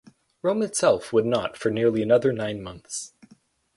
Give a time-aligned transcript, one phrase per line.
[0.41, 3.13] Rome itself would not for nearly another nine months.